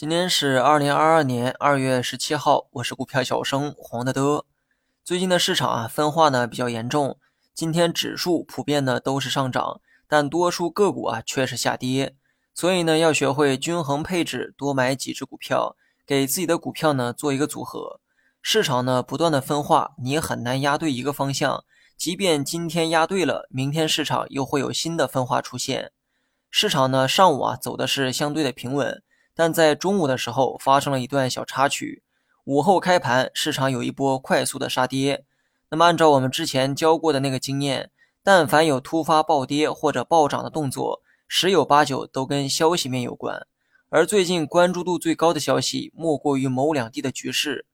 [0.00, 4.46] 今天是二零二二年二月十七号，我是股票小生黄德德。
[5.04, 7.18] 最近的市场啊，分化呢比较严重。
[7.52, 12.16] 今天指数普遍呢都是上涨，但多数个股啊却是下跌。
[12.54, 15.76] 所以呢，要学会均衡配置，多买几只股票，
[16.06, 18.00] 给自己的股票呢做一个组合。
[18.40, 21.62] 市场呢不断的分化，你很难压对一个方向。
[21.98, 25.92] 即便今天压对了，明天市场又会有新的分化出现。
[26.50, 29.02] 市场呢上午啊走的是相对的平稳。
[29.34, 32.02] 但在中午的时候发生了一段小插曲，
[32.44, 35.24] 午后开盘市场有一波快速的杀跌。
[35.70, 37.90] 那么按照我们之前教过的那个经验，
[38.22, 43.46] 但凡有突发暴跌或者暴涨的动作，十有八九都跟消息面有关。
[43.88, 47.66] 而最近关注度最高的消息，莫过于某两地的局势。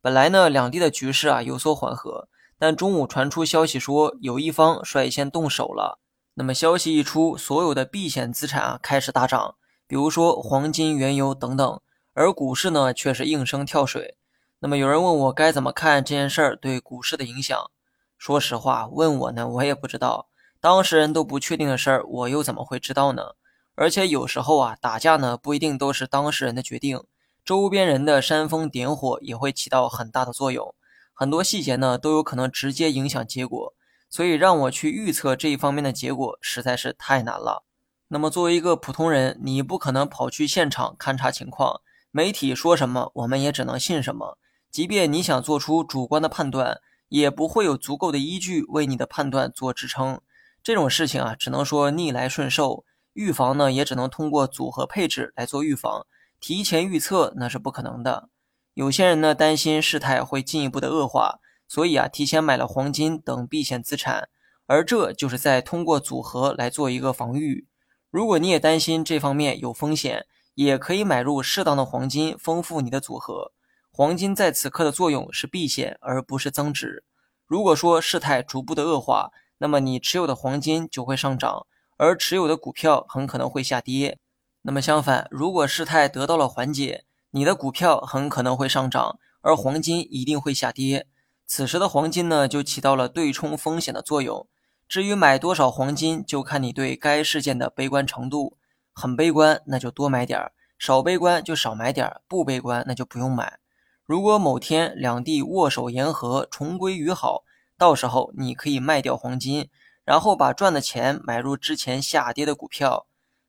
[0.00, 6.00] 本来呢，两地的局势啊有所缓和，但中午传出消息说有一方率先动手了。
[6.34, 9.56] 那么消息一出，所有的避险资产啊开始大涨。
[9.86, 11.80] 比如说黄金、原油等等，
[12.14, 14.16] 而股市呢却是应声跳水。
[14.60, 17.70] 那么有人问我该怎么看这件事儿对股市的影响？
[18.16, 20.28] 说实话，问我呢我也不知道，
[20.60, 23.32] 当事人都不确定的事儿，我又怎么会知道呢？
[23.74, 27.02] 而且有时候啊，打架呢不一定都是当事人的决定，
[27.44, 30.74] 周边人的煽风点火也会起到很大的作用，
[31.12, 33.74] 很多细节呢都有可能直接影响结果。
[34.08, 37.64] 所以让我去预测这一方面的结果实在是太难了。
[38.12, 44.36] 那么作为一个普通人，你不可能跑去现场勘察情况，媒体说什么，我们也只能信什么。
[44.70, 50.20] 即便你想做出主观的判断，也不会有足够的依据为你的判断做支撑。
[50.62, 52.84] 这种事情啊，只能说逆来顺受。
[53.14, 56.06] 预防呢，也只能通过组合配置来做预防。
[56.38, 58.28] 提前预测那是不可能的。
[58.74, 64.28] 有些人呢，担心事态会进一步的恶化，所以啊，提前买了黄金等避险资产，
[64.66, 67.66] 而这就是在通过组合来做一个防御。
[68.12, 73.52] 如果你也担心这方面有风险，也可以买入适当的黄金，丰富你的组合。
[73.90, 77.04] 黄金在此刻的作用是避险，而不是增值。
[77.46, 84.18] 如果说事态逐步的恶化，那么你持有的黄金就会上涨，而持有的股票很可能会下跌。
[84.60, 91.06] 那么相反，如果事态得到了缓解，你的股票很可能会上涨，而黄金一定会下跌。
[91.46, 94.46] 此时的黄金呢，就起到了对冲风险的作用。
[94.92, 98.58] 至于买多少黄金，就看你对该事件的悲观程度。
[98.92, 103.58] 很悲观，那就多买点儿；少悲观就少买点儿；不悲观，那就不用买。
[104.04, 107.44] 如果某天两地握手言和，重归于好，
[107.78, 109.70] 到时候你可以卖掉黄金，
[110.04, 113.06] 然后把赚的钱买入之前下跌的股票。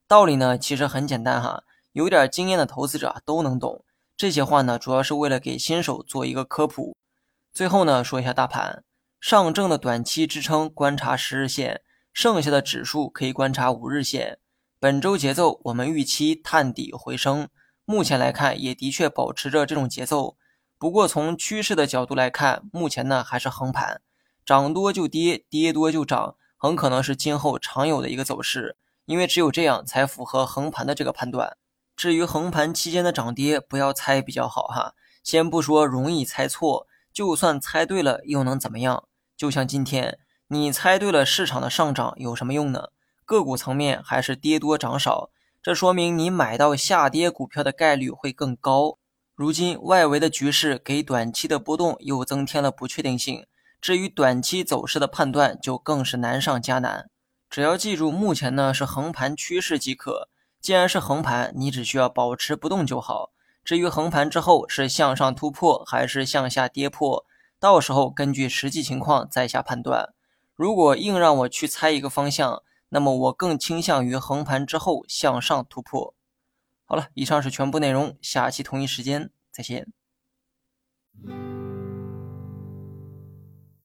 [0.08, 3.84] 道理呢，其实很简单哈，有点经验的投资者都能懂。
[4.16, 6.96] 这些话呢，主要是为了给新手做一个科普。
[7.52, 8.86] 最后呢，说一下大盘。
[9.24, 11.80] 上证的短期支撑观察十日线，
[12.12, 14.38] 剩下的指数可以观察五日线。
[14.82, 17.48] 本周节奏我们预期探底回升，
[17.86, 20.36] 目前来看也的确保持着这种节奏。
[20.78, 24.02] 不过从趋势的角度来看，目前呢还是横盘，
[24.46, 28.76] 涨多就跌，跌多就涨，很可能是今后常有的一个走势。
[29.06, 31.56] 因为只有这样才符合横盘的这个判断。
[31.96, 34.96] 至于横盘期间的涨跌，不要猜比较好哈。
[35.24, 39.06] 先不说容易猜错，就算猜对了又能怎么样？
[39.44, 42.88] 就像今天，你猜对了市场的上涨有什么用呢？
[43.26, 45.32] 个股层面还是跌多涨少，
[45.62, 48.98] 这说明你买到下跌股票的概率会更高。
[49.36, 53.46] 如今外围的局势给短期的波动又增添了不确定性，
[53.82, 57.10] 至于短期走势的判断就更是难上加难。
[57.50, 60.30] 只要记住，目前呢是横盘趋势即可。
[60.62, 63.32] 既然是横盘，你只需要保持不动就好。
[63.66, 67.26] 至于横盘之后是向上突破还是向下跌破？
[67.64, 70.14] 到时候根据实际情况再下判断。
[70.54, 76.14] 如果硬让我去猜一个方向，那么我更倾向于横盘之后向上突破。
[76.84, 79.88] 好了，以上是全部内容，下期同一时间再见。